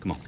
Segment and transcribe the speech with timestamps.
[0.00, 0.18] Come on.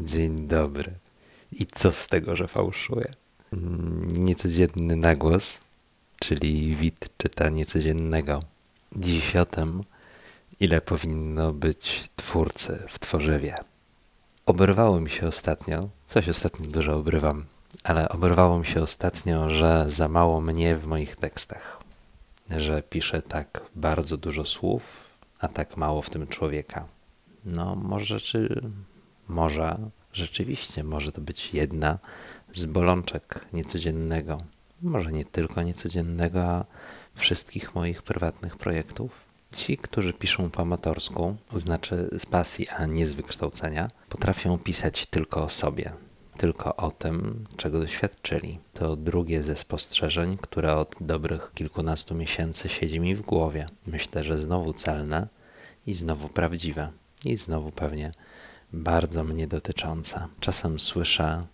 [0.00, 0.92] Dzień dobry.
[1.52, 3.04] I co z tego, że fałszuję?
[3.52, 5.58] Mm, Niecodzienny nagłos,
[6.20, 8.40] czyli wid czyta niecodziennego.
[8.96, 9.82] Dziś o tym,
[10.60, 13.54] ile powinno być twórcy w tworzywie.
[14.46, 17.44] Oberwało mi się ostatnio, coś ostatnio dużo obrywam,
[17.84, 21.80] ale oberwało mi się ostatnio, że za mało mnie w moich tekstach.
[22.50, 26.86] Że piszę tak bardzo dużo słów, a tak mało w tym człowieka.
[27.44, 28.62] No, może czy
[29.28, 29.78] może
[30.12, 31.98] rzeczywiście może to być jedna
[32.52, 34.38] z bolączek niecodziennego.
[34.82, 36.64] Może nie tylko niecodziennego, a
[37.14, 39.29] wszystkich moich prywatnych projektów.
[39.56, 45.44] Ci, którzy piszą po amatorsku, znaczy z pasji, a nie z wykształcenia, potrafią pisać tylko
[45.44, 45.92] o sobie,
[46.36, 48.58] tylko o tym, czego doświadczyli.
[48.74, 53.66] To drugie ze spostrzeżeń, które od dobrych kilkunastu miesięcy siedzi mi w głowie.
[53.86, 55.28] Myślę, że znowu celne
[55.86, 56.92] i znowu prawdziwe.
[57.24, 58.12] I znowu pewnie
[58.72, 60.26] bardzo mnie dotyczące.
[60.40, 61.46] Czasem słyszę,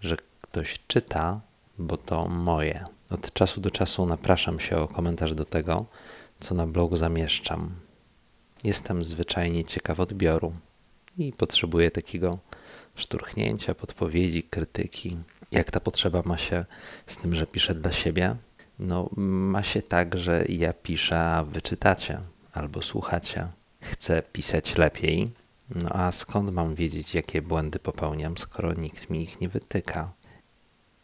[0.00, 1.40] że ktoś czyta,
[1.78, 2.84] bo to moje.
[3.10, 5.86] Od czasu do czasu napraszam się o komentarz do tego,
[6.44, 7.70] co na blogu zamieszczam.
[8.64, 10.52] Jestem zwyczajnie ciekaw odbioru
[11.18, 12.38] i potrzebuję takiego
[12.94, 15.16] szturchnięcia, podpowiedzi, krytyki.
[15.50, 16.64] Jak ta potrzeba ma się
[17.06, 18.36] z tym, że piszę dla siebie?
[18.78, 22.20] No, ma się tak, że ja piszę, a wy czytacie
[22.52, 23.48] albo słuchacie.
[23.80, 25.30] Chcę pisać lepiej,
[25.70, 30.12] no a skąd mam wiedzieć, jakie błędy popełniam, skoro nikt mi ich nie wytyka?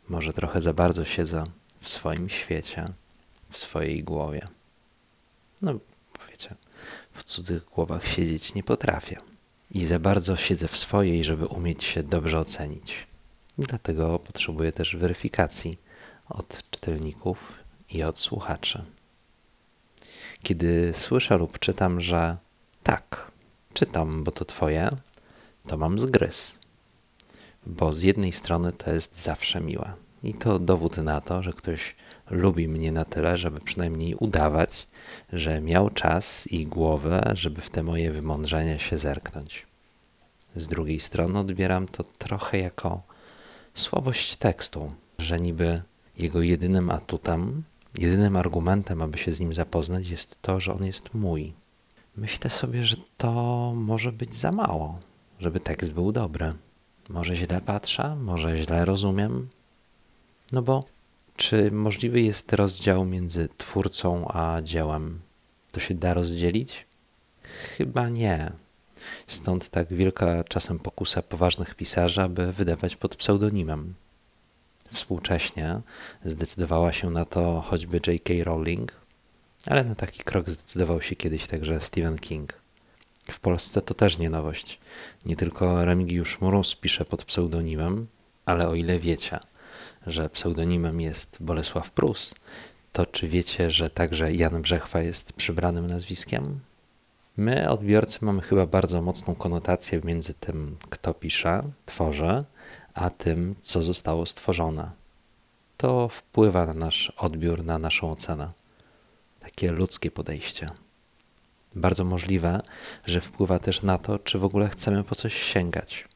[0.08, 1.44] Może trochę za bardzo siedzę
[1.80, 2.84] w swoim świecie,
[3.50, 4.59] w swojej głowie.
[5.62, 5.72] No,
[6.30, 6.55] wiecie,
[7.12, 9.16] w cudzych głowach siedzieć nie potrafię.
[9.70, 13.06] I za bardzo siedzę w swojej, żeby umieć się dobrze ocenić.
[13.58, 15.78] Dlatego potrzebuję też weryfikacji
[16.28, 17.53] od czytelników
[17.91, 18.84] i od słuchaczy.
[20.43, 22.37] Kiedy słyszę lub czytam, że
[22.82, 23.32] tak,
[23.72, 24.91] czytam, bo to twoje,
[25.66, 26.54] to mam zgryz.
[27.66, 29.93] Bo z jednej strony to jest zawsze miłe.
[30.22, 31.97] I to dowód na to, że ktoś
[32.31, 34.86] lubi mnie na tyle, żeby przynajmniej udawać,
[35.32, 39.66] że miał czas i głowę, żeby w te moje wymądrzenia się zerknąć.
[40.56, 43.03] Z drugiej strony odbieram to trochę jako
[43.75, 45.82] słabość tekstu, że niby
[46.16, 47.62] jego jedynym atutem,
[47.98, 51.52] jedynym argumentem, aby się z nim zapoznać, jest to, że on jest mój.
[52.16, 53.32] Myślę sobie, że to
[53.76, 54.98] może być za mało,
[55.38, 56.52] żeby tekst był dobry.
[57.08, 59.48] Może źle patrzę, może źle rozumiem.
[60.53, 60.84] No bo
[61.37, 65.21] czy możliwy jest rozdział między twórcą a dziełem?
[65.72, 66.87] To się da rozdzielić?
[67.77, 68.53] Chyba nie.
[69.27, 73.94] Stąd tak wielka czasem pokusa poważnych pisarzy, aby wydawać pod pseudonimem.
[74.93, 75.81] Współcześnie
[76.25, 78.34] zdecydowała się na to choćby J.K.
[78.44, 78.93] Rowling,
[79.67, 82.53] ale na taki krok zdecydował się kiedyś także Stephen King.
[83.31, 84.81] W Polsce to też nie nowość.
[85.27, 88.06] Nie tylko Remigiusz Mróz pisze pod pseudonimem,
[88.47, 89.41] ale o ile wiecie,
[90.06, 92.34] że pseudonimem jest Bolesław Prus,
[92.93, 96.61] to czy wiecie, że także Jan Brzechwa jest przybranym nazwiskiem?
[97.37, 102.44] My, odbiorcy, mamy chyba bardzo mocną konotację między tym, kto pisze, tworzy,
[102.94, 104.91] a tym, co zostało stworzone.
[105.77, 108.53] To wpływa na nasz odbiór, na naszą ocenę.
[109.41, 110.71] Takie ludzkie podejście.
[111.75, 112.61] Bardzo możliwe,
[113.06, 116.09] że wpływa też na to, czy w ogóle chcemy po coś sięgać.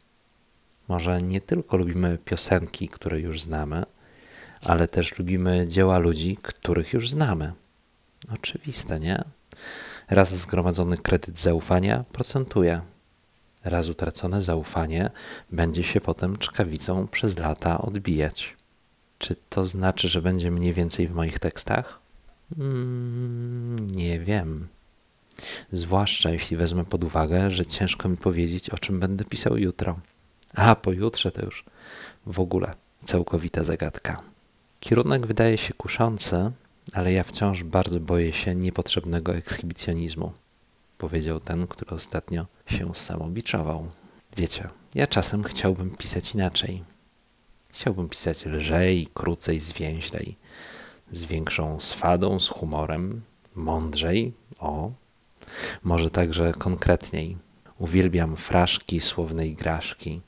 [0.89, 3.85] Może nie tylko lubimy piosenki, które już znamy,
[4.63, 7.53] ale też lubimy dzieła ludzi, których już znamy.
[8.35, 9.25] Oczywiste, nie?
[10.11, 12.81] Raz zgromadzony kredyt zaufania procentuje.
[13.65, 15.11] Raz utracone zaufanie
[15.53, 18.57] będzie się potem czkawicą przez lata odbijać.
[19.19, 22.01] Czy to znaczy, że będzie mniej więcej w moich tekstach?
[22.59, 24.69] Mm, nie wiem.
[25.73, 29.99] Zwłaszcza jeśli wezmę pod uwagę, że ciężko mi powiedzieć, o czym będę pisał jutro.
[30.55, 31.65] A pojutrze to już
[32.27, 32.75] w ogóle
[33.05, 34.23] całkowita zagadka.
[34.81, 36.51] Kierunek wydaje się kuszący,
[36.93, 40.33] ale ja wciąż bardzo boję się niepotrzebnego ekshibicjonizmu,
[40.99, 43.89] powiedział ten, który ostatnio się samobiczował.
[44.37, 46.83] Wiecie, ja czasem chciałbym pisać inaczej.
[47.69, 50.37] Chciałbym pisać lżej, krócej, zwięźlej,
[51.13, 53.23] z większą swadą, z humorem,
[53.55, 54.91] mądrzej, o,
[55.83, 57.37] może także konkretniej.
[57.79, 60.21] Uwielbiam fraszki słownej graszki.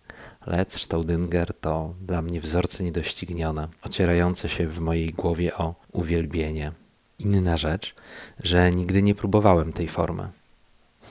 [0.47, 6.73] Lec Staudinger to dla mnie wzorce niedoścignione, ocierające się w mojej głowie o uwielbienie.
[7.19, 7.95] Inna rzecz,
[8.41, 10.29] że nigdy nie próbowałem tej formy.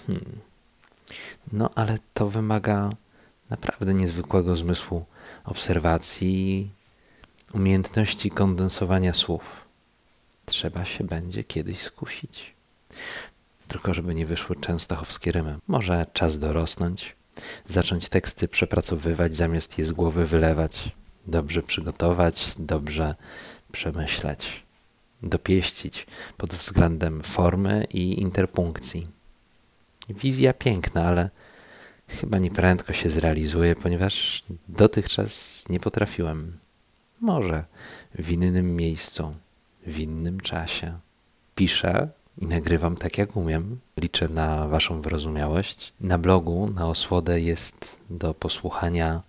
[0.07, 0.39] Hmm.
[1.53, 2.89] No ale to wymaga
[3.49, 5.05] naprawdę niezwykłego zmysłu
[5.45, 6.69] obserwacji
[7.53, 9.65] umiejętności kondensowania słów.
[10.45, 12.53] Trzeba się będzie kiedyś skusić.
[13.67, 15.57] Tylko żeby nie wyszły częstochowskie rymy.
[15.67, 17.15] Może czas dorosnąć,
[17.65, 20.91] zacząć teksty przepracowywać zamiast je z głowy wylewać,
[21.27, 23.15] dobrze przygotować, dobrze
[23.71, 24.63] przemyśleć,
[25.23, 29.07] dopieścić pod względem formy i interpunkcji.
[30.09, 31.29] Wizja piękna, ale
[32.07, 36.59] chyba nieprędko się zrealizuje, ponieważ dotychczas nie potrafiłem.
[37.21, 37.65] Może
[38.15, 39.35] w innym miejscu,
[39.88, 40.99] w innym czasie.
[41.55, 43.79] Piszę i nagrywam tak jak umiem.
[43.97, 45.93] Liczę na Waszą wyrozumiałość.
[46.01, 49.21] Na blogu na osłodę jest do posłuchania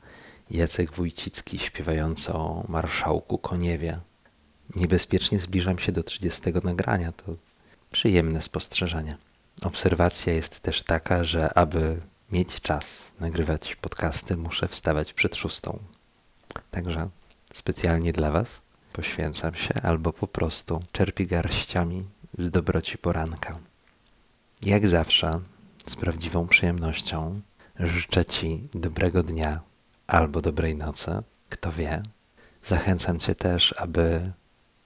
[0.51, 3.99] Jacek Wójcicki śpiewający o marszałku Koniewie.
[4.77, 7.13] Niebezpiecznie zbliżam się do 30 nagrania.
[7.13, 7.35] To
[7.91, 9.17] przyjemne spostrzeżenie.
[9.63, 12.01] Obserwacja jest też taka, że aby
[12.33, 15.79] mieć czas nagrywać podcasty, muszę wstawać przed szóstą.
[16.71, 17.09] Także
[17.55, 18.61] specjalnie dla Was
[18.93, 22.05] poświęcam się albo po prostu czerpię garściami
[22.39, 23.59] z dobroci poranka.
[24.63, 25.41] Jak zawsze,
[25.87, 27.41] z prawdziwą przyjemnością,
[27.81, 29.61] życzę Ci dobrego dnia
[30.07, 32.03] albo dobrej nocy, kto wie.
[32.65, 34.33] Zachęcam Cię też, aby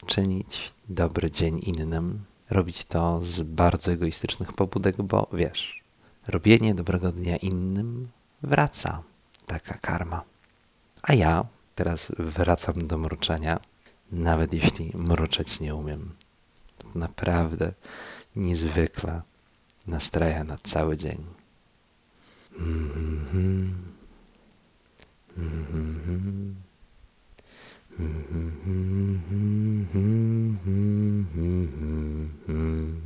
[0.06, 5.82] czynić dobry dzień innym, robić to z bardzo egoistycznych pobudek, bo wiesz,
[6.28, 8.08] robienie dobrego dnia innym
[8.42, 9.02] wraca
[9.46, 10.22] taka karma.
[11.02, 11.44] A ja
[11.74, 13.60] teraz wracam do mruczenia,
[14.12, 16.12] nawet jeśli mruczeć nie umiem.
[16.94, 17.72] Naprawdę
[18.36, 19.22] niezwykle
[19.86, 21.26] nastraja na cały dzień.
[22.58, 23.72] Mm-hmm.
[25.38, 26.54] Mm-hmm.
[28.00, 28.50] Mm-hmm.
[32.46, 32.99] Mm-hmm.